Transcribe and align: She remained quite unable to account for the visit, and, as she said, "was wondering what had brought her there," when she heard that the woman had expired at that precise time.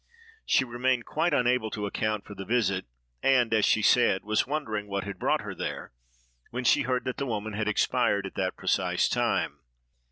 She 0.47 0.65
remained 0.65 1.05
quite 1.05 1.31
unable 1.31 1.69
to 1.69 1.85
account 1.85 2.25
for 2.25 2.33
the 2.33 2.43
visit, 2.43 2.87
and, 3.21 3.53
as 3.53 3.65
she 3.65 3.83
said, 3.83 4.23
"was 4.23 4.47
wondering 4.47 4.87
what 4.87 5.03
had 5.03 5.19
brought 5.19 5.41
her 5.41 5.53
there," 5.53 5.93
when 6.49 6.63
she 6.63 6.81
heard 6.81 7.03
that 7.03 7.17
the 7.17 7.27
woman 7.27 7.53
had 7.53 7.67
expired 7.67 8.25
at 8.25 8.33
that 8.33 8.57
precise 8.57 9.07
time. 9.07 9.59